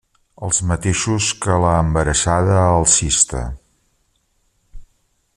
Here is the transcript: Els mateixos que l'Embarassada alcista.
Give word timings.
Els 0.45 0.59
mateixos 0.69 1.27
que 1.45 1.57
l'Embarassada 1.65 2.57
alcista. 2.61 3.43